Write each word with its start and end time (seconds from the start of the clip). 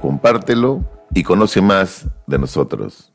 compártelo 0.00 0.84
y 1.14 1.22
conoce 1.22 1.60
más 1.60 2.08
de 2.26 2.38
nosotros. 2.38 3.12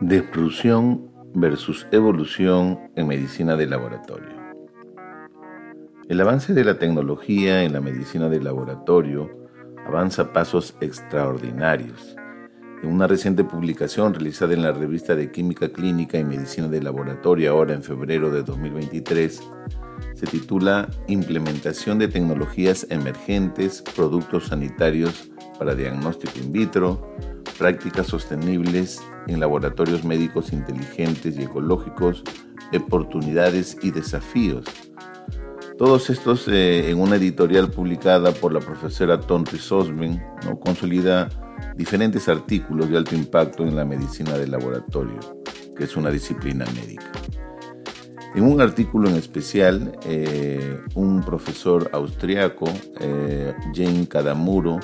Disrupción 0.00 1.10
versus 1.34 1.86
evolución 1.92 2.78
en 2.96 3.06
medicina 3.06 3.56
de 3.56 3.66
laboratorio. 3.66 4.42
El 6.08 6.20
avance 6.20 6.52
de 6.52 6.64
la 6.64 6.78
tecnología 6.78 7.62
en 7.62 7.72
la 7.72 7.80
medicina 7.80 8.28
de 8.28 8.40
laboratorio 8.40 9.30
avanza 9.86 10.32
pasos 10.32 10.76
extraordinarios. 10.80 12.16
En 12.82 12.90
una 12.90 13.06
reciente 13.06 13.44
publicación 13.44 14.12
realizada 14.12 14.54
en 14.54 14.62
la 14.62 14.72
revista 14.72 15.14
de 15.14 15.30
Química 15.30 15.68
Clínica 15.68 16.18
y 16.18 16.24
Medicina 16.24 16.66
de 16.66 16.82
Laboratorio, 16.82 17.52
ahora 17.52 17.74
en 17.74 17.82
febrero 17.82 18.30
de 18.30 18.42
2023, 18.42 19.40
se 20.22 20.38
titula 20.38 20.88
Implementación 21.08 21.98
de 21.98 22.06
tecnologías 22.06 22.86
emergentes, 22.90 23.82
productos 23.96 24.46
sanitarios 24.46 25.30
para 25.58 25.74
diagnóstico 25.74 26.38
in 26.38 26.52
vitro, 26.52 27.16
prácticas 27.58 28.06
sostenibles 28.06 29.02
en 29.26 29.40
laboratorios 29.40 30.04
médicos 30.04 30.52
inteligentes 30.52 31.36
y 31.36 31.42
ecológicos, 31.42 32.22
oportunidades 32.72 33.76
y 33.82 33.90
desafíos. 33.90 34.64
Todos 35.76 36.08
estos 36.08 36.46
eh, 36.46 36.88
en 36.88 37.00
una 37.00 37.16
editorial 37.16 37.68
publicada 37.68 38.32
por 38.32 38.52
la 38.52 38.60
profesora 38.60 39.18
Tonti 39.18 39.58
Sosben, 39.58 40.22
¿no? 40.44 40.60
consolida 40.60 41.30
diferentes 41.74 42.28
artículos 42.28 42.88
de 42.88 42.96
alto 42.96 43.16
impacto 43.16 43.64
en 43.64 43.74
la 43.74 43.84
medicina 43.84 44.38
del 44.38 44.52
laboratorio, 44.52 45.18
que 45.76 45.82
es 45.82 45.96
una 45.96 46.10
disciplina 46.10 46.64
médica. 46.76 47.10
En 48.34 48.44
un 48.44 48.62
artículo 48.62 49.10
en 49.10 49.16
especial, 49.16 49.92
eh, 50.06 50.80
un 50.94 51.22
profesor 51.22 51.90
austriaco, 51.92 52.64
eh, 52.98 53.52
Jane 53.74 54.08
Kadamuro, 54.08 54.80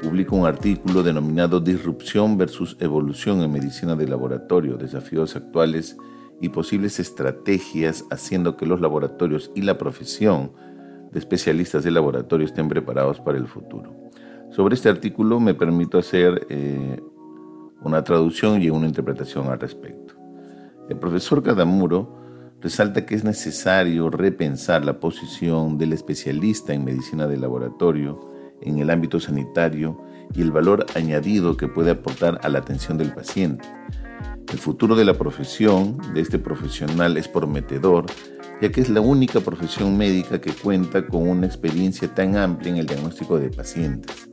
publica 0.00 0.36
un 0.36 0.46
artículo 0.46 1.02
denominado 1.02 1.58
Disrupción 1.58 2.38
versus 2.38 2.76
Evolución 2.78 3.42
en 3.42 3.50
Medicina 3.50 3.96
del 3.96 4.10
Laboratorio, 4.10 4.76
desafíos 4.76 5.34
actuales 5.34 5.96
y 6.40 6.50
posibles 6.50 7.00
estrategias 7.00 8.04
haciendo 8.12 8.56
que 8.56 8.64
los 8.64 8.80
laboratorios 8.80 9.50
y 9.56 9.62
la 9.62 9.76
profesión 9.76 10.52
de 11.10 11.18
especialistas 11.18 11.82
de 11.82 11.90
laboratorio 11.90 12.46
estén 12.46 12.68
preparados 12.68 13.18
para 13.18 13.38
el 13.38 13.48
futuro. 13.48 13.92
Sobre 14.50 14.76
este 14.76 14.88
artículo 14.88 15.40
me 15.40 15.54
permito 15.54 15.98
hacer 15.98 16.46
eh, 16.48 17.02
una 17.82 18.04
traducción 18.04 18.62
y 18.62 18.70
una 18.70 18.86
interpretación 18.86 19.48
al 19.48 19.58
respecto. 19.58 20.14
El 20.88 20.96
profesor 20.98 21.42
Cadamuro 21.42 22.23
resalta 22.64 23.04
que 23.04 23.14
es 23.14 23.24
necesario 23.24 24.08
repensar 24.08 24.86
la 24.86 24.98
posición 24.98 25.76
del 25.76 25.92
especialista 25.92 26.72
en 26.72 26.82
medicina 26.82 27.26
de 27.26 27.36
laboratorio 27.36 28.32
en 28.62 28.78
el 28.78 28.88
ámbito 28.88 29.20
sanitario 29.20 30.00
y 30.34 30.40
el 30.40 30.50
valor 30.50 30.86
añadido 30.94 31.58
que 31.58 31.68
puede 31.68 31.90
aportar 31.90 32.40
a 32.42 32.48
la 32.48 32.60
atención 32.60 32.96
del 32.96 33.12
paciente. 33.12 33.68
El 34.50 34.58
futuro 34.58 34.96
de 34.96 35.04
la 35.04 35.12
profesión 35.12 35.98
de 36.14 36.22
este 36.22 36.38
profesional 36.38 37.18
es 37.18 37.28
prometedor, 37.28 38.06
ya 38.62 38.72
que 38.72 38.80
es 38.80 38.88
la 38.88 39.02
única 39.02 39.40
profesión 39.40 39.98
médica 39.98 40.40
que 40.40 40.52
cuenta 40.52 41.06
con 41.06 41.28
una 41.28 41.44
experiencia 41.44 42.14
tan 42.14 42.34
amplia 42.34 42.72
en 42.72 42.78
el 42.78 42.86
diagnóstico 42.86 43.38
de 43.38 43.50
pacientes. 43.50 44.30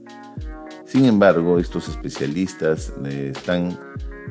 Sin 0.86 1.04
embargo, 1.04 1.60
estos 1.60 1.90
especialistas 1.90 2.94
eh, 3.04 3.34
están 3.36 3.78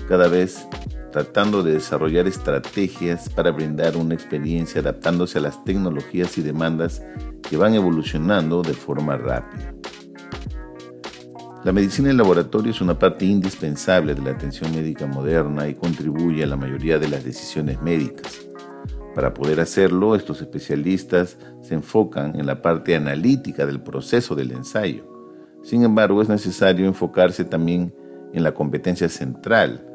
cada 0.09 0.29
vez 0.29 0.67
tratando 1.11 1.63
de 1.63 1.73
desarrollar 1.73 2.27
estrategias 2.27 3.29
para 3.29 3.51
brindar 3.51 3.97
una 3.97 4.15
experiencia 4.15 4.81
adaptándose 4.81 5.39
a 5.39 5.43
las 5.43 5.65
tecnologías 5.65 6.39
y 6.39 6.43
demandas 6.43 7.03
que 7.49 7.57
van 7.57 7.75
evolucionando 7.75 8.63
de 8.63 8.75
forma 8.75 9.17
rápida. 9.17 9.75
La 11.65 11.73
medicina 11.73 12.11
en 12.11 12.17
laboratorio 12.17 12.71
es 12.71 12.81
una 12.81 12.99
parte 12.99 13.27
indispensable 13.27 14.15
de 14.15 14.23
la 14.23 14.31
atención 14.31 14.75
médica 14.75 15.07
moderna 15.07 15.69
y 15.69 15.75
contribuye 15.75 16.43
a 16.43 16.47
la 16.47 16.57
mayoría 16.57 16.99
de 16.99 17.09
las 17.09 17.25
decisiones 17.25 17.83
médicas. 17.83 18.41
Para 19.15 19.35
poder 19.35 19.61
hacerlo, 19.61 20.15
estos 20.15 20.41
especialistas 20.41 21.37
se 21.61 21.75
enfocan 21.75 22.39
en 22.39 22.47
la 22.47 22.63
parte 22.63 22.95
analítica 22.95 23.67
del 23.67 23.83
proceso 23.83 24.35
del 24.35 24.53
ensayo 24.53 25.11
sin 25.63 25.85
embargo, 25.85 26.23
es 26.23 26.29
necesario 26.29 26.87
enfocarse 26.87 27.45
también 27.45 27.95
en 28.33 28.43
la 28.43 28.53
competencia 28.53 29.09
central 29.09 29.87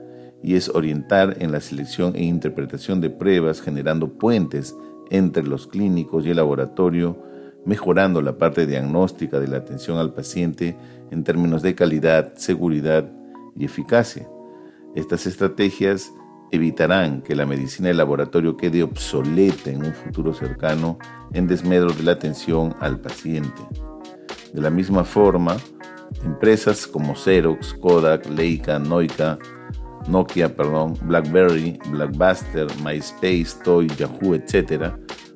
y 0.44 0.56
es 0.56 0.70
orientar 0.70 1.38
en 1.40 1.52
la 1.52 1.62
selección 1.62 2.16
e 2.16 2.24
interpretación 2.24 3.02
de 3.02 3.10
pruebas 3.10 3.62
generando 3.62 4.14
puentes 4.14 4.76
entre 5.10 5.44
los 5.44 5.68
clínicos 5.68 6.26
y 6.26 6.32
el 6.32 6.38
laboratorio, 6.38 7.18
mejorando 7.66 8.22
la 8.22 8.38
parte 8.38 8.66
diagnóstica 8.68 9.40
de 9.40 9.48
la 9.48 9.58
atención 9.58 9.98
al 9.98 10.14
paciente 10.14 10.78
en 11.12 11.24
términos 11.24 11.62
de 11.62 11.76
calidad, 11.76 12.34
seguridad 12.36 13.12
y 13.56 13.66
eficacia. 13.66 14.28
Estas 14.96 15.26
estrategias 15.26 16.12
evitarán 16.52 17.22
que 17.22 17.36
la 17.36 17.46
medicina 17.46 17.90
de 17.90 17.96
laboratorio 17.96 18.56
quede 18.56 18.84
obsoleta 18.84 19.70
en 19.70 19.84
un 19.84 19.94
futuro 19.94 20.34
cercano 20.34 20.98
en 21.34 21.48
desmedro 21.48 21.92
de 21.92 22.04
la 22.04 22.14
atención 22.14 22.76
al 22.80 23.00
paciente. 23.00 23.62
De 24.54 24.62
la 24.62 24.70
misma 24.70 25.04
forma, 25.04 25.58
empresas 26.24 26.88
como 26.88 27.16
Xerox, 27.16 27.74
Kodak, 27.74 28.30
Leica, 28.30 28.80
Nokia, 28.80 29.38
Nokia, 30.08 30.56
perdón, 30.56 30.98
BlackBerry, 31.04 31.80
Blackbuster, 31.90 32.68
MySpace, 32.84 33.56
Toy, 33.64 33.88
Yahoo, 33.98 34.36
etc., 34.36 34.94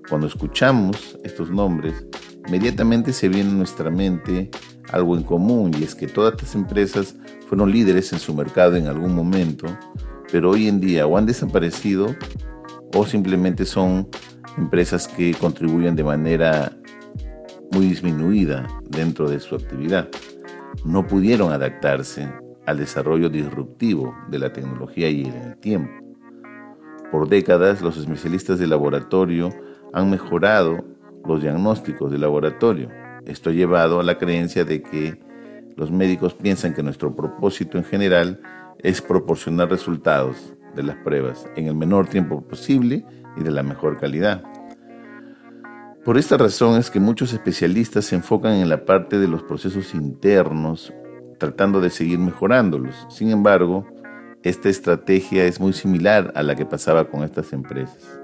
cuando 0.07 0.28
escuchamos 0.28 1.18
estos 1.24 1.52
nombres, 1.52 2.06
inmediatamente 2.47 3.13
se 3.13 3.29
viene 3.29 3.52
a 3.52 3.53
nuestra 3.53 3.91
mente 3.91 4.50
algo 4.91 5.16
en 5.16 5.24
común 5.24 5.72
y 5.79 5.84
es 5.84 5.94
que 5.94 6.08
todas 6.08 6.34
estas 6.34 6.56
empresas 6.56 7.16
fueron 7.47 7.72
líderes 7.72 8.12
en 8.12 8.19
su 8.19 8.34
mercado 8.34 8.75
en 8.75 8.88
algún 8.88 9.13
momento, 9.13 9.68
pero 10.31 10.50
hoy 10.52 10.68
en 10.68 10.79
día 10.79 11.06
o 11.06 11.16
han 11.16 11.28
desaparecido 11.28 12.16
o 12.96 13.06
simplemente 13.06 13.66
son 13.66 14.08
empresas 14.58 15.08
que 15.08 15.34
contribuyen 15.35 15.96
de 15.96 16.03
manera 16.03 16.75
muy 17.72 17.88
disminuida 17.88 18.68
dentro 18.90 19.29
de 19.29 19.40
su 19.40 19.56
actividad. 19.56 20.09
No 20.84 21.06
pudieron 21.06 21.52
adaptarse 21.52 22.31
al 22.69 22.78
desarrollo 22.78 23.30
disruptivo 23.30 24.16
de 24.30 24.40
la 24.40 24.53
tecnología 24.53 25.09
y 25.09 25.25
en 25.25 25.34
el 25.34 25.57
tiempo. 25.57 25.91
Por 27.12 27.28
décadas, 27.28 27.81
los 27.81 27.97
especialistas 27.97 28.59
de 28.59 28.68
laboratorio 28.68 29.50
han 29.91 30.09
mejorado 30.12 30.85
los 31.25 31.41
diagnósticos 31.41 32.12
de 32.12 32.19
laboratorio. 32.19 32.90
Esto 33.25 33.50
ha 33.50 33.53
llevado 33.53 34.00
a 34.00 34.03
la 34.03 34.19
creencia 34.19 34.63
de 34.66 34.84
que 34.84 35.18
los 35.75 35.91
médicos 35.91 36.35
piensan 36.35 36.75
que 36.75 36.84
nuestro 36.84 37.16
propósito 37.16 37.79
en 37.79 37.84
general 37.84 38.40
es 38.78 39.02
proporcionar 39.02 39.69
resultados 39.69 40.53
de 40.75 40.84
las 40.84 40.97
pruebas 40.97 41.47
en 41.56 41.68
el 41.68 41.75
menor 41.75 42.08
tiempo 42.08 42.41
posible 42.47 43.03
y 43.35 43.44
de 43.44 43.52
la 43.52 43.63
mejor 43.63 43.97
calidad. 43.97 44.44
Por 46.06 46.18
esta 46.19 46.38
razón 46.38 46.79
es 46.79 46.91
que 46.91 47.00
muchos 47.00 47.34
especialistas 47.34 48.06
se 48.06 48.16
enfocan 48.16 48.53
en 48.53 48.69
la 48.69 48.85
parte 48.85 49.18
de 49.18 49.28
los 49.28 49.41
procesos 49.41 49.96
internos, 49.96 50.93
tratando 51.40 51.82
de 51.82 51.90
seguir 51.90 52.20
mejorándolos. 52.20 53.08
Sin 53.09 53.32
embargo, 53.32 53.88
esta 54.44 54.70
estrategia 54.70 55.46
es 55.46 55.59
muy 55.59 55.74
similar 55.74 56.32
a 56.36 56.44
la 56.44 56.56
que 56.56 56.66
pasaba 56.66 57.09
con 57.09 57.24
estas 57.24 57.52
empresas. 57.52 58.20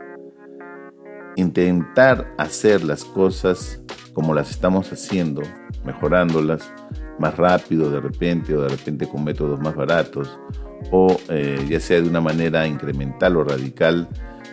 Intentar 1.36 2.34
hacer 2.38 2.84
las 2.84 3.04
cosas 3.04 3.82
como 4.14 4.34
las 4.34 4.52
estamos 4.52 4.94
haciendo, 4.94 5.42
mejorándolas 5.84 6.72
más 7.20 7.36
rápido 7.36 7.90
de 7.90 8.00
repente 8.00 8.56
o 8.56 8.62
de 8.62 8.70
repente 8.70 9.08
con 9.08 9.24
métodos 9.24 9.60
más 9.60 9.76
baratos, 9.76 10.40
o 10.92 11.18
eh, 11.30 11.66
ya 11.70 11.80
sea 11.80 12.02
de 12.02 12.08
una 12.08 12.22
manera 12.22 12.68
incremental 12.68 13.38
o 13.38 13.44
radical, 13.44 14.08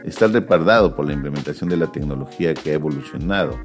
está 0.04 0.26
respaldado 0.26 0.96
por 0.96 1.06
la 1.06 1.12
implementación 1.12 1.70
de 1.70 1.76
la 1.76 1.90
tecnología 1.92 2.54
que 2.54 2.70
ha 2.70 2.74
evolucionado, 2.74 3.58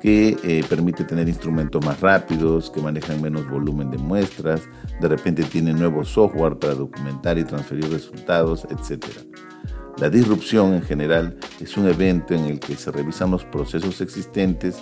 que 0.00 0.36
eh, 0.42 0.64
permite 0.68 1.04
tener 1.04 1.28
instrumentos 1.28 1.84
más 1.84 2.00
rápidos, 2.00 2.70
que 2.70 2.80
manejan 2.80 3.20
menos 3.20 3.48
volumen 3.50 3.90
de 3.90 3.98
muestras, 3.98 4.62
de 5.00 5.08
repente 5.08 5.42
tiene 5.44 5.72
nuevo 5.72 6.04
software 6.04 6.58
para 6.58 6.74
documentar 6.74 7.38
y 7.38 7.44
transferir 7.44 7.90
resultados, 7.90 8.66
etc. 8.70 9.04
La 9.98 10.08
disrupción 10.08 10.74
en 10.74 10.82
general 10.82 11.36
es 11.60 11.76
un 11.76 11.88
evento 11.88 12.34
en 12.34 12.44
el 12.44 12.60
que 12.60 12.76
se 12.76 12.92
revisan 12.92 13.32
los 13.32 13.44
procesos 13.44 14.00
existentes 14.00 14.80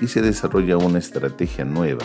y 0.00 0.06
se 0.06 0.22
desarrolla 0.22 0.78
una 0.78 0.98
estrategia 0.98 1.64
nueva. 1.64 2.04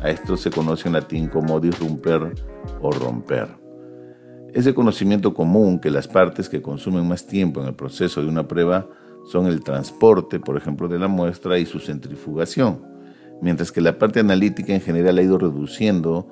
A 0.00 0.10
esto 0.10 0.36
se 0.36 0.50
conoce 0.50 0.88
en 0.88 0.94
latín 0.94 1.28
como 1.28 1.60
disrumper 1.60 2.34
o 2.80 2.92
romper. 2.92 3.48
Ese 4.52 4.74
conocimiento 4.74 5.34
común 5.34 5.78
que 5.78 5.90
las 5.90 6.08
partes 6.08 6.48
que 6.48 6.62
consumen 6.62 7.08
más 7.08 7.26
tiempo 7.26 7.60
en 7.60 7.68
el 7.68 7.74
proceso 7.74 8.20
de 8.20 8.28
una 8.28 8.46
prueba 8.46 8.86
son 9.28 9.46
el 9.46 9.62
transporte, 9.62 10.40
por 10.40 10.56
ejemplo, 10.56 10.88
de 10.88 10.98
la 10.98 11.08
muestra 11.08 11.58
y 11.58 11.66
su 11.66 11.80
centrifugación, 11.80 12.80
mientras 13.42 13.70
que 13.70 13.80
la 13.80 13.98
parte 13.98 14.20
analítica 14.20 14.74
en 14.74 14.80
general 14.80 15.18
ha 15.18 15.22
ido 15.22 15.38
reduciendo 15.38 16.26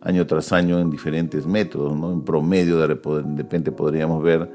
año 0.00 0.26
tras 0.26 0.52
año 0.52 0.80
en 0.80 0.90
diferentes 0.90 1.46
métodos. 1.46 1.92
En 1.92 2.22
promedio, 2.22 2.78
de 2.78 2.88
repente 2.88 3.70
podríamos 3.70 4.22
ver 4.22 4.50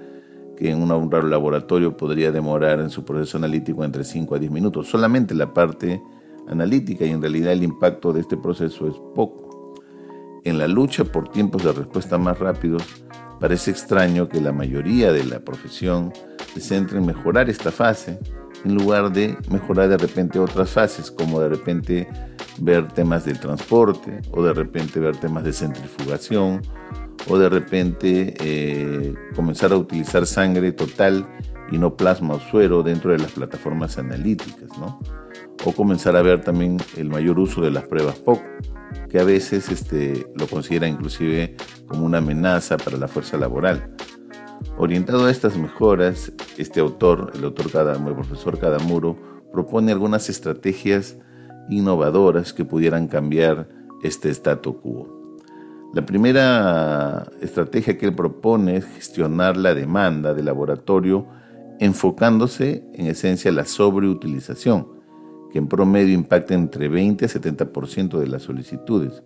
que 0.58 0.72
en 0.72 0.82
un 0.82 1.10
laboratorio 1.30 1.96
podría 1.96 2.32
demorar 2.32 2.80
en 2.80 2.90
su 2.90 3.04
proceso 3.06 3.38
analítico 3.38 3.84
entre 3.84 4.04
5 4.04 4.36
a 4.36 4.40
10 4.40 4.52
minutos. 4.52 4.88
Solamente 4.88 5.34
la 5.34 5.54
parte 5.54 6.02
analítica 6.48 7.06
y 7.06 7.12
en 7.12 7.22
realidad 7.22 7.54
el 7.54 7.64
impacto 7.64 8.14
de 8.14 8.22
este 8.22 8.38
proceso 8.38 8.88
es 8.88 8.96
poco. 9.16 9.74
En 10.44 10.58
la 10.58 10.68
lucha 10.68 11.06
por 11.06 11.30
tiempos 11.30 11.64
de 11.64 11.72
respuesta 11.72 12.18
más 12.18 12.40
rápidos, 12.40 12.84
parece 13.40 13.72
extraño 13.72 14.30
que 14.30 14.42
la 14.42 14.52
mayoría 14.52 15.12
de 15.12 15.24
la 15.24 15.40
profesión 15.40 16.14
se 16.56 16.62
centre 16.62 16.98
en 16.98 17.06
mejorar 17.06 17.50
esta 17.50 17.72
fase 17.72 18.18
en 18.66 18.76
lugar 18.76 19.12
de 19.12 19.38
mejorar 19.52 19.90
de 19.90 19.98
repente 19.98 20.40
otras 20.40 20.72
fases, 20.72 21.12
como 21.12 21.40
de 21.40 21.50
repente 21.50 22.08
ver 22.58 22.88
temas 22.88 23.26
del 23.26 23.40
transporte 23.40 24.22
o 24.32 24.44
de 24.44 24.54
repente 24.54 25.00
ver 25.00 25.16
temas 25.18 25.44
de 25.44 25.54
centrifugación 25.54 26.62
o 27.28 27.38
de 27.38 27.50
repente 27.50 28.34
eh, 28.40 29.14
comenzar 29.36 29.72
a 29.72 29.78
utilizar 29.78 30.26
sangre 30.26 30.72
total 30.72 31.28
y 31.72 31.78
no 31.78 31.96
plasma 31.96 32.36
o 32.36 32.40
suero 32.40 32.82
dentro 32.84 33.12
de 33.12 33.20
las 33.20 33.32
plataformas 33.32 33.98
analíticas, 33.98 34.78
¿no? 34.80 35.00
O 35.64 35.72
comenzar 35.72 36.16
a 36.16 36.22
ver 36.22 36.42
también 36.42 36.78
el 36.98 37.10
mayor 37.10 37.40
uso 37.40 37.62
de 37.62 37.72
las 37.72 37.84
pruebas 37.84 38.16
POC, 38.18 38.42
que 39.10 39.20
a 39.20 39.24
veces 39.24 39.70
este, 39.70 40.28
lo 40.36 40.48
considera 40.48 40.88
inclusive 40.88 41.56
como 41.88 42.06
una 42.06 42.20
amenaza 42.20 42.78
para 42.78 42.98
la 42.98 43.08
fuerza 43.08 43.38
laboral. 43.38 43.96
Orientado 44.78 45.26
a 45.26 45.32
estas 45.32 45.58
mejoras, 45.58 46.32
este 46.58 46.80
autor, 46.80 47.32
el 47.36 47.44
autor 47.44 47.72
Cadamuro, 47.72 48.16
profesor 48.16 48.60
Cadamuro, 48.60 49.18
propone 49.52 49.92
algunas 49.92 50.30
estrategias 50.30 51.18
innovadoras 51.70 52.54
que 52.54 52.66
pudieran 52.66 53.08
cambiar 53.08 53.70
este 54.04 54.30
statu 54.30 54.82
quo. 54.82 55.40
La 55.94 56.06
primera 56.06 57.26
estrategia 57.42 57.98
que 57.98 58.06
él 58.06 58.14
propone 58.14 58.78
es 58.78 58.86
gestionar 58.86 59.56
la 59.56 59.74
demanda 59.74 60.34
del 60.34 60.46
laboratorio 60.46 61.26
enfocándose 61.80 62.86
en 62.94 63.08
esencia 63.08 63.52
la 63.52 63.66
sobreutilización, 63.66 64.88
que 65.52 65.60
en 65.60 65.68
promedio 65.68 66.14
impacta 66.14 66.54
entre 66.54 66.90
20 66.90 67.26
a 67.26 67.28
70% 67.30 68.20
de 68.20 68.28
las 68.28 68.44
solicitudes, 68.44 69.24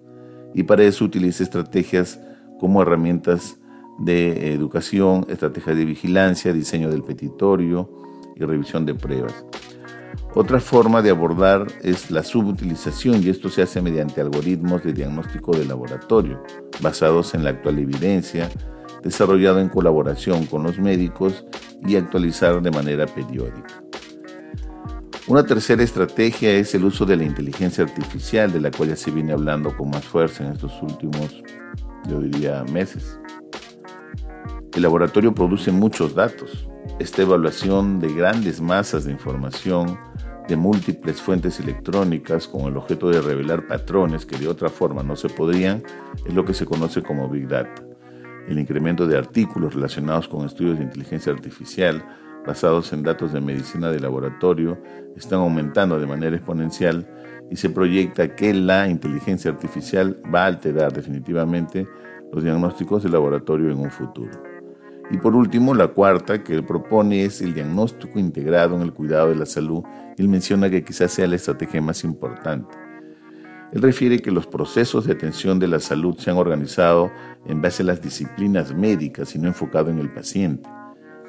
y 0.53 0.63
para 0.63 0.83
eso 0.83 1.05
utiliza 1.05 1.43
estrategias 1.43 2.19
como 2.59 2.81
herramientas 2.81 3.59
de 3.99 4.53
educación, 4.53 5.25
estrategias 5.29 5.75
de 5.75 5.85
vigilancia, 5.85 6.53
diseño 6.53 6.89
del 6.89 7.03
petitorio 7.03 7.89
y 8.35 8.43
revisión 8.43 8.85
de 8.85 8.95
pruebas. 8.95 9.45
Otra 10.35 10.59
forma 10.59 11.01
de 11.01 11.09
abordar 11.09 11.67
es 11.81 12.11
la 12.11 12.23
subutilización 12.23 13.23
y 13.23 13.29
esto 13.29 13.49
se 13.49 13.61
hace 13.61 13.81
mediante 13.81 14.21
algoritmos 14.21 14.83
de 14.83 14.93
diagnóstico 14.93 15.51
de 15.51 15.65
laboratorio 15.65 16.43
basados 16.81 17.33
en 17.33 17.43
la 17.43 17.49
actual 17.51 17.79
evidencia, 17.79 18.49
desarrollado 19.03 19.59
en 19.59 19.69
colaboración 19.69 20.45
con 20.45 20.63
los 20.63 20.77
médicos 20.79 21.45
y 21.85 21.95
actualizar 21.95 22.61
de 22.61 22.71
manera 22.71 23.05
periódica. 23.07 23.83
Una 25.27 25.45
tercera 25.45 25.83
estrategia 25.83 26.51
es 26.51 26.73
el 26.73 26.85
uso 26.85 27.05
de 27.05 27.15
la 27.15 27.23
inteligencia 27.23 27.83
artificial, 27.83 28.51
de 28.51 28.61
la 28.61 28.71
cual 28.71 28.89
ya 28.89 28.95
se 28.95 29.11
viene 29.11 29.33
hablando 29.33 29.75
con 29.75 29.89
más 29.89 30.03
fuerza 30.03 30.43
en 30.43 30.53
estos 30.53 30.81
últimos, 30.81 31.43
yo 32.07 32.19
diría, 32.19 32.63
meses. 32.71 33.19
El 34.75 34.83
laboratorio 34.83 35.33
produce 35.33 35.71
muchos 35.71 36.13
datos. 36.13 36.69
Esta 36.99 37.23
evaluación 37.23 37.99
de 37.99 38.13
grandes 38.13 38.61
masas 38.61 39.03
de 39.03 39.11
información 39.11 39.97
de 40.47 40.55
múltiples 40.55 41.21
fuentes 41.21 41.59
electrónicas 41.59 42.47
con 42.47 42.61
el 42.61 42.77
objeto 42.77 43.09
de 43.09 43.19
revelar 43.19 43.67
patrones 43.67 44.25
que 44.25 44.37
de 44.37 44.47
otra 44.47 44.69
forma 44.69 45.01
no 45.01 45.15
se 45.15 45.27
podrían 45.27 45.83
es 46.25 46.33
lo 46.33 46.45
que 46.45 46.53
se 46.53 46.65
conoce 46.65 47.01
como 47.01 47.27
Big 47.27 47.47
Data. 47.47 47.83
El 48.47 48.59
incremento 48.59 49.07
de 49.07 49.17
artículos 49.17 49.73
relacionados 49.73 50.27
con 50.27 50.45
estudios 50.45 50.77
de 50.77 50.85
inteligencia 50.85 51.33
artificial 51.33 52.05
basados 52.45 52.93
en 52.93 53.03
datos 53.03 53.33
de 53.33 53.41
medicina 53.41 53.91
de 53.91 53.99
laboratorio 53.99 54.81
están 55.17 55.39
aumentando 55.39 55.99
de 55.99 56.07
manera 56.07 56.35
exponencial 56.35 57.07
y 57.51 57.55
se 57.55 57.69
proyecta 57.71 58.35
que 58.35 58.53
la 58.53 58.87
inteligencia 58.87 59.51
artificial 59.51 60.21
va 60.33 60.43
a 60.43 60.47
alterar 60.47 60.93
definitivamente 60.93 61.87
los 62.31 62.43
diagnósticos 62.43 63.03
de 63.03 63.09
laboratorio 63.09 63.71
en 63.71 63.79
un 63.79 63.89
futuro. 63.89 64.58
Y 65.11 65.17
por 65.17 65.35
último, 65.35 65.73
la 65.73 65.87
cuarta 65.87 66.43
que 66.43 66.61
propone 66.61 67.25
es 67.25 67.41
el 67.41 67.53
diagnóstico 67.53 68.19
integrado 68.19 68.75
en 68.75 68.83
el 68.83 68.93
cuidado 68.93 69.29
de 69.29 69.35
la 69.35 69.45
salud. 69.45 69.83
Él 70.17 70.29
menciona 70.29 70.69
que 70.69 70.83
quizás 70.83 71.11
sea 71.11 71.27
la 71.27 71.35
estrategia 71.35 71.81
más 71.81 72.03
importante. 72.03 72.75
Él 73.71 73.81
refiere 73.81 74.19
que 74.19 74.31
los 74.31 74.47
procesos 74.47 75.05
de 75.05 75.13
atención 75.13 75.59
de 75.59 75.67
la 75.67 75.79
salud 75.79 76.17
se 76.17 76.31
han 76.31 76.37
organizado 76.37 77.11
en 77.45 77.61
base 77.61 77.83
a 77.83 77.87
las 77.87 78.01
disciplinas 78.01 78.73
médicas 78.73 79.35
y 79.35 79.39
no 79.39 79.47
enfocado 79.47 79.89
en 79.89 79.99
el 79.99 80.11
paciente. 80.11 80.69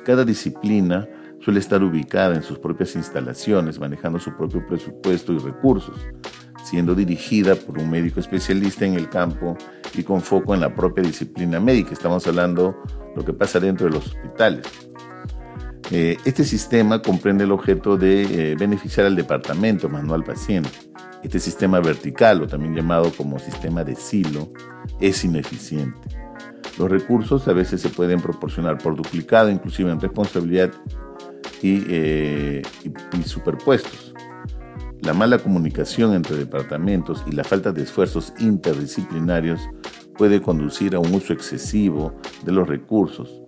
Cada 0.04 0.24
disciplina 0.24 1.06
suele 1.40 1.60
estar 1.60 1.82
ubicada 1.82 2.34
en 2.34 2.42
sus 2.42 2.58
propias 2.58 2.96
instalaciones, 2.96 3.78
manejando 3.78 4.18
su 4.18 4.34
propio 4.34 4.66
presupuesto 4.66 5.32
y 5.32 5.38
recursos, 5.38 5.96
siendo 6.70 6.94
dirigida 6.94 7.56
por 7.56 7.78
un 7.78 7.90
médico 7.90 8.20
especialista 8.20 8.86
en 8.86 8.94
el 8.94 9.08
campo 9.08 9.56
y 9.94 10.04
con 10.04 10.20
foco 10.20 10.54
en 10.54 10.60
la 10.60 10.72
propia 10.72 11.02
disciplina 11.02 11.58
médica. 11.58 11.92
Estamos 11.92 12.24
hablando 12.28 12.76
lo 13.16 13.24
que 13.24 13.32
pasa 13.32 13.58
dentro 13.58 13.86
de 13.86 13.92
los 13.94 14.06
hospitales. 14.06 14.64
Eh, 15.90 16.16
este 16.24 16.44
sistema 16.44 17.02
comprende 17.02 17.42
el 17.42 17.50
objeto 17.50 17.96
de 17.96 18.52
eh, 18.52 18.54
beneficiar 18.54 19.06
al 19.06 19.16
departamento, 19.16 19.88
más 19.88 20.04
no 20.04 20.14
al 20.14 20.22
paciente. 20.22 20.70
Este 21.24 21.40
sistema 21.40 21.80
vertical, 21.80 22.42
o 22.42 22.46
también 22.46 22.76
llamado 22.76 23.10
como 23.16 23.40
sistema 23.40 23.82
de 23.82 23.96
silo, 23.96 24.52
es 25.00 25.24
ineficiente. 25.24 25.98
Los 26.78 26.88
recursos 26.88 27.48
a 27.48 27.52
veces 27.52 27.80
se 27.80 27.88
pueden 27.88 28.20
proporcionar 28.20 28.78
por 28.78 28.94
duplicado, 28.94 29.50
inclusive 29.50 29.90
en 29.90 30.00
responsabilidad 30.00 30.70
y, 31.60 31.82
eh, 31.88 32.62
y 32.84 33.22
superpuestos. 33.24 34.09
La 35.02 35.14
mala 35.14 35.38
comunicación 35.38 36.14
entre 36.14 36.36
departamentos 36.36 37.24
y 37.26 37.32
la 37.32 37.42
falta 37.42 37.72
de 37.72 37.82
esfuerzos 37.82 38.34
interdisciplinarios 38.38 39.60
puede 40.16 40.42
conducir 40.42 40.94
a 40.94 40.98
un 40.98 41.14
uso 41.14 41.32
excesivo 41.32 42.14
de 42.44 42.52
los 42.52 42.68
recursos 42.68 43.40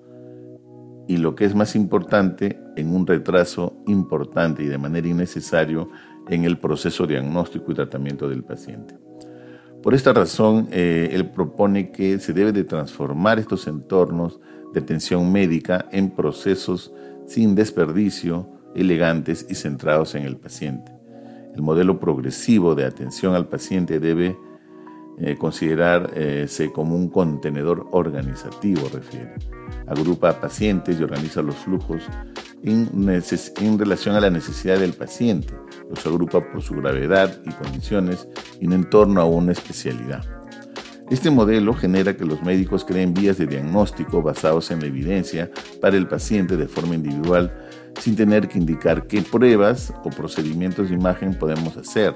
y 1.06 1.18
lo 1.18 1.34
que 1.34 1.44
es 1.44 1.54
más 1.54 1.76
importante, 1.76 2.58
en 2.76 2.94
un 2.94 3.06
retraso 3.06 3.82
importante 3.86 4.62
y 4.62 4.66
de 4.68 4.78
manera 4.78 5.06
innecesario 5.08 5.90
en 6.28 6.44
el 6.44 6.58
proceso 6.58 7.06
diagnóstico 7.06 7.70
y 7.70 7.74
tratamiento 7.74 8.28
del 8.30 8.44
paciente. 8.44 8.96
Por 9.82 9.94
esta 9.94 10.14
razón, 10.14 10.68
eh, 10.70 11.10
él 11.12 11.30
propone 11.30 11.90
que 11.90 12.18
se 12.18 12.32
debe 12.32 12.52
de 12.52 12.64
transformar 12.64 13.38
estos 13.38 13.66
entornos 13.66 14.40
de 14.72 14.80
atención 14.80 15.30
médica 15.30 15.86
en 15.90 16.10
procesos 16.10 16.94
sin 17.26 17.54
desperdicio, 17.54 18.48
elegantes 18.74 19.44
y 19.50 19.54
centrados 19.54 20.14
en 20.14 20.22
el 20.22 20.36
paciente. 20.38 21.01
El 21.54 21.62
modelo 21.62 21.98
progresivo 21.98 22.74
de 22.74 22.84
atención 22.84 23.34
al 23.34 23.48
paciente 23.48 24.00
debe 24.00 24.38
eh, 25.18 25.36
considerarse 25.38 26.72
como 26.72 26.96
un 26.96 27.08
contenedor 27.08 27.86
organizativo, 27.92 28.88
refiere. 28.92 29.34
Agrupa 29.86 30.30
a 30.30 30.40
pacientes 30.40 30.98
y 30.98 31.02
organiza 31.02 31.42
los 31.42 31.56
flujos 31.56 32.02
en, 32.62 32.88
en 33.60 33.78
relación 33.78 34.14
a 34.14 34.20
la 34.20 34.30
necesidad 34.30 34.78
del 34.78 34.94
paciente. 34.94 35.54
Los 35.90 36.06
agrupa 36.06 36.40
por 36.50 36.62
su 36.62 36.74
gravedad 36.74 37.40
y 37.44 37.50
condiciones 37.50 38.28
y 38.60 38.72
en 38.72 38.88
torno 38.88 39.20
a 39.20 39.24
una 39.24 39.52
especialidad. 39.52 40.24
Este 41.10 41.30
modelo 41.30 41.74
genera 41.74 42.16
que 42.16 42.24
los 42.24 42.42
médicos 42.42 42.86
creen 42.86 43.12
vías 43.12 43.36
de 43.36 43.46
diagnóstico 43.46 44.22
basados 44.22 44.70
en 44.70 44.80
la 44.80 44.86
evidencia 44.86 45.50
para 45.80 45.98
el 45.98 46.08
paciente 46.08 46.56
de 46.56 46.66
forma 46.66 46.94
individual 46.94 47.52
sin 48.00 48.16
tener 48.16 48.48
que 48.48 48.58
indicar 48.58 49.06
qué 49.06 49.22
pruebas 49.22 49.92
o 50.04 50.10
procedimientos 50.10 50.88
de 50.88 50.94
imagen 50.94 51.34
podemos 51.38 51.76
hacer 51.76 52.14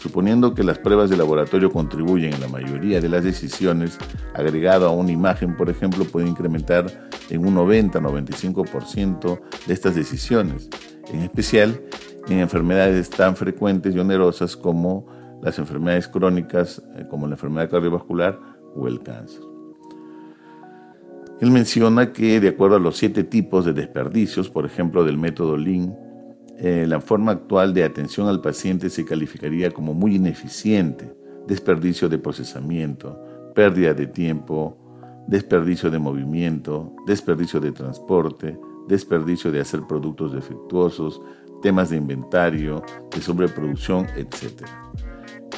Suponiendo 0.00 0.54
que 0.54 0.62
las 0.62 0.78
pruebas 0.78 1.10
de 1.10 1.16
laboratorio 1.16 1.72
contribuyen 1.72 2.32
en 2.32 2.40
la 2.40 2.48
mayoría 2.48 3.00
de 3.00 3.08
las 3.08 3.24
decisiones, 3.24 3.98
agregado 4.32 4.86
a 4.86 4.92
una 4.92 5.10
imagen, 5.10 5.56
por 5.56 5.70
ejemplo, 5.70 6.04
puede 6.04 6.28
incrementar 6.28 6.86
en 7.30 7.44
un 7.44 7.56
90-95% 7.56 9.40
de 9.66 9.74
estas 9.74 9.96
decisiones, 9.96 10.68
en 11.12 11.22
especial 11.22 11.80
en 12.28 12.38
enfermedades 12.38 13.10
tan 13.10 13.34
frecuentes 13.34 13.94
y 13.94 13.98
onerosas 13.98 14.56
como 14.56 15.06
las 15.42 15.58
enfermedades 15.58 16.06
crónicas, 16.06 16.82
eh, 16.96 17.04
como 17.10 17.26
la 17.26 17.34
enfermedad 17.34 17.68
cardiovascular 17.68 18.38
o 18.76 18.86
el 18.86 19.00
cáncer. 19.02 19.57
Él 21.40 21.52
menciona 21.52 22.12
que 22.12 22.40
de 22.40 22.48
acuerdo 22.48 22.76
a 22.76 22.80
los 22.80 22.96
siete 22.96 23.22
tipos 23.22 23.64
de 23.64 23.72
desperdicios, 23.72 24.50
por 24.50 24.66
ejemplo, 24.66 25.04
del 25.04 25.18
método 25.18 25.56
Lean, 25.56 25.96
eh, 26.58 26.84
la 26.88 27.00
forma 27.00 27.30
actual 27.32 27.72
de 27.72 27.84
atención 27.84 28.26
al 28.26 28.40
paciente 28.40 28.90
se 28.90 29.04
calificaría 29.04 29.70
como 29.70 29.94
muy 29.94 30.16
ineficiente, 30.16 31.14
desperdicio 31.46 32.08
de 32.08 32.18
procesamiento, 32.18 33.22
pérdida 33.54 33.94
de 33.94 34.08
tiempo, 34.08 34.76
desperdicio 35.28 35.90
de 35.90 36.00
movimiento, 36.00 36.92
desperdicio 37.06 37.60
de 37.60 37.70
transporte, 37.70 38.58
desperdicio 38.88 39.52
de 39.52 39.60
hacer 39.60 39.82
productos 39.86 40.32
defectuosos, 40.32 41.20
temas 41.62 41.90
de 41.90 41.98
inventario, 41.98 42.82
de 43.14 43.20
sobreproducción, 43.20 44.06
etc. 44.16 44.66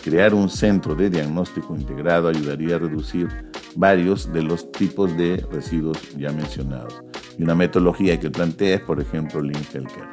Crear 0.02 0.34
un 0.34 0.50
centro 0.50 0.94
de 0.94 1.08
diagnóstico 1.08 1.74
integrado 1.74 2.28
ayudaría 2.28 2.76
a 2.76 2.80
reducir 2.80 3.28
varios 3.76 4.32
de 4.32 4.42
los 4.42 4.70
tipos 4.72 5.16
de 5.16 5.44
residuos 5.50 5.98
ya 6.16 6.32
mencionados. 6.32 7.02
Y 7.38 7.42
una 7.42 7.54
metodología 7.54 8.18
que 8.18 8.30
plantea 8.30 8.76
es, 8.76 8.82
por 8.82 9.00
ejemplo, 9.00 9.40
Lean 9.40 9.64
Healthcare. 9.72 10.08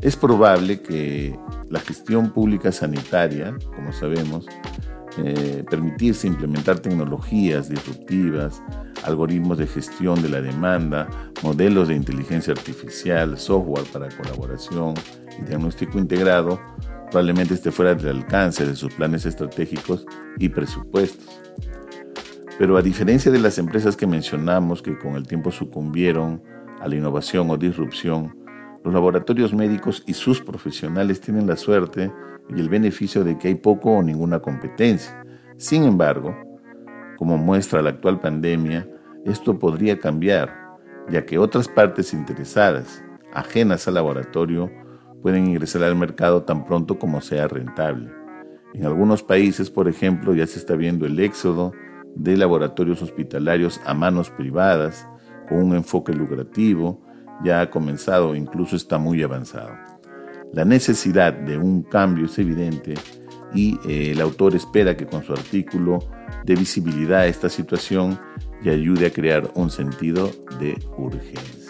Es 0.00 0.16
probable 0.16 0.80
que 0.82 1.38
la 1.70 1.80
gestión 1.80 2.30
pública 2.32 2.72
sanitaria, 2.72 3.56
como 3.74 3.92
sabemos, 3.92 4.46
eh, 5.18 5.62
permitirse 5.70 6.26
implementar 6.26 6.80
tecnologías 6.80 7.68
disruptivas, 7.68 8.62
algoritmos 9.04 9.58
de 9.58 9.66
gestión 9.66 10.22
de 10.22 10.28
la 10.28 10.40
demanda, 10.40 11.08
modelos 11.42 11.88
de 11.88 11.94
inteligencia 11.94 12.52
artificial, 12.52 13.38
software 13.38 13.84
para 13.92 14.08
colaboración 14.08 14.94
y 15.38 15.44
diagnóstico 15.44 15.98
integrado, 15.98 16.60
probablemente 17.10 17.54
esté 17.54 17.70
fuera 17.70 17.94
del 17.94 18.18
alcance 18.18 18.64
de 18.64 18.74
sus 18.74 18.94
planes 18.94 19.26
estratégicos 19.26 20.06
y 20.38 20.48
presupuestos. 20.48 21.42
Pero 22.58 22.76
a 22.76 22.82
diferencia 22.82 23.32
de 23.32 23.40
las 23.40 23.58
empresas 23.58 23.96
que 23.96 24.06
mencionamos 24.06 24.82
que 24.82 24.98
con 24.98 25.16
el 25.16 25.26
tiempo 25.26 25.50
sucumbieron 25.50 26.42
a 26.80 26.88
la 26.88 26.96
innovación 26.96 27.50
o 27.50 27.56
disrupción, 27.56 28.36
los 28.84 28.92
laboratorios 28.92 29.54
médicos 29.54 30.02
y 30.06 30.14
sus 30.14 30.40
profesionales 30.40 31.20
tienen 31.20 31.46
la 31.46 31.56
suerte 31.56 32.12
y 32.48 32.60
el 32.60 32.68
beneficio 32.68 33.24
de 33.24 33.38
que 33.38 33.48
hay 33.48 33.54
poco 33.54 33.92
o 33.92 34.02
ninguna 34.02 34.40
competencia. 34.40 35.24
Sin 35.56 35.84
embargo, 35.84 36.36
como 37.16 37.38
muestra 37.38 37.82
la 37.82 37.90
actual 37.90 38.20
pandemia, 38.20 38.88
esto 39.24 39.58
podría 39.58 39.98
cambiar, 39.98 40.52
ya 41.08 41.24
que 41.24 41.38
otras 41.38 41.68
partes 41.68 42.12
interesadas, 42.12 43.04
ajenas 43.32 43.86
al 43.86 43.94
laboratorio, 43.94 44.70
pueden 45.22 45.46
ingresar 45.46 45.84
al 45.84 45.94
mercado 45.94 46.42
tan 46.42 46.64
pronto 46.64 46.98
como 46.98 47.20
sea 47.20 47.46
rentable. 47.46 48.10
En 48.74 48.84
algunos 48.84 49.22
países, 49.22 49.70
por 49.70 49.88
ejemplo, 49.88 50.34
ya 50.34 50.46
se 50.46 50.58
está 50.58 50.74
viendo 50.74 51.06
el 51.06 51.20
éxodo 51.20 51.72
de 52.14 52.36
laboratorios 52.36 53.02
hospitalarios 53.02 53.80
a 53.84 53.94
manos 53.94 54.30
privadas, 54.30 55.06
con 55.48 55.58
un 55.58 55.74
enfoque 55.74 56.12
lucrativo, 56.12 57.00
ya 57.44 57.60
ha 57.60 57.70
comenzado, 57.70 58.34
incluso 58.34 58.76
está 58.76 58.98
muy 58.98 59.22
avanzado. 59.22 59.72
La 60.52 60.64
necesidad 60.64 61.32
de 61.32 61.56
un 61.56 61.82
cambio 61.82 62.26
es 62.26 62.38
evidente 62.38 62.94
y 63.54 63.78
eh, 63.88 64.12
el 64.12 64.20
autor 64.20 64.54
espera 64.54 64.96
que 64.96 65.06
con 65.06 65.22
su 65.22 65.32
artículo 65.32 66.00
dé 66.44 66.54
visibilidad 66.54 67.20
a 67.20 67.26
esta 67.26 67.48
situación 67.48 68.18
y 68.62 68.68
ayude 68.68 69.06
a 69.06 69.10
crear 69.10 69.50
un 69.54 69.70
sentido 69.70 70.30
de 70.60 70.78
urgencia. 70.96 71.61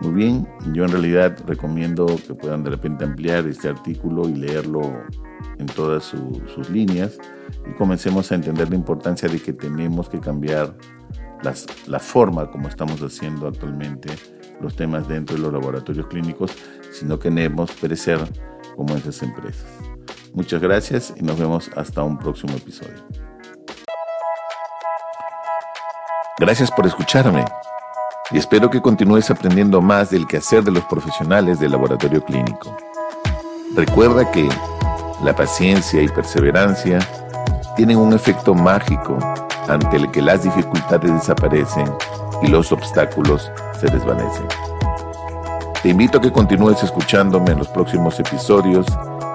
Muy 0.00 0.12
bien, 0.12 0.48
yo 0.72 0.84
en 0.84 0.90
realidad 0.90 1.36
recomiendo 1.46 2.06
que 2.26 2.34
puedan 2.34 2.64
de 2.64 2.70
repente 2.70 3.04
ampliar 3.04 3.46
este 3.46 3.68
artículo 3.68 4.28
y 4.28 4.34
leerlo 4.34 4.82
en 5.58 5.66
todas 5.66 6.04
sus 6.04 6.70
líneas 6.70 7.18
y 7.68 7.72
comencemos 7.74 8.30
a 8.30 8.34
entender 8.34 8.68
la 8.68 8.76
importancia 8.76 9.28
de 9.28 9.40
que 9.40 9.52
tenemos 9.52 10.08
que 10.08 10.20
cambiar 10.20 10.76
la 11.86 11.98
forma 11.98 12.50
como 12.50 12.68
estamos 12.68 13.00
haciendo 13.02 13.46
actualmente 13.46 14.08
los 14.60 14.74
temas 14.76 15.06
dentro 15.08 15.36
de 15.36 15.42
los 15.42 15.52
laboratorios 15.52 16.06
clínicos, 16.06 16.52
sino 16.90 17.18
que 17.18 17.28
queremos 17.28 17.70
perecer 17.72 18.18
como 18.76 18.94
esas 18.96 19.22
empresas. 19.22 19.66
Muchas 20.32 20.60
gracias 20.60 21.14
y 21.16 21.22
nos 21.22 21.38
vemos 21.38 21.70
hasta 21.76 22.02
un 22.02 22.18
próximo 22.18 22.54
episodio. 22.56 23.06
Gracias 26.38 26.70
por 26.70 26.86
escucharme 26.86 27.44
y 28.34 28.38
espero 28.38 28.68
que 28.68 28.82
continúes 28.82 29.30
aprendiendo 29.30 29.80
más 29.80 30.10
del 30.10 30.26
quehacer 30.26 30.64
de 30.64 30.72
los 30.72 30.82
profesionales 30.86 31.60
del 31.60 31.70
laboratorio 31.70 32.22
clínico. 32.24 32.76
Recuerda 33.76 34.28
que 34.32 34.48
la 35.22 35.36
paciencia 35.36 36.02
y 36.02 36.08
perseverancia 36.08 36.98
tienen 37.76 37.96
un 37.96 38.12
efecto 38.12 38.52
mágico 38.52 39.16
ante 39.68 39.96
el 39.96 40.10
que 40.10 40.20
las 40.20 40.42
dificultades 40.42 41.12
desaparecen 41.12 41.86
y 42.42 42.48
los 42.48 42.72
obstáculos 42.72 43.52
se 43.80 43.86
desvanecen. 43.86 44.48
Te 45.80 45.90
invito 45.90 46.18
a 46.18 46.20
que 46.20 46.32
continúes 46.32 46.82
escuchándome 46.82 47.52
en 47.52 47.58
los 47.58 47.68
próximos 47.68 48.18
episodios 48.18 48.86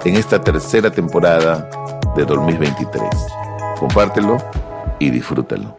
en 0.04 0.18
esta 0.18 0.42
tercera 0.42 0.92
temporada 0.92 1.70
de 2.18 2.26
2023. 2.26 3.10
Compártelo 3.80 4.38
y 5.00 5.10
disfrútalo. 5.10 5.78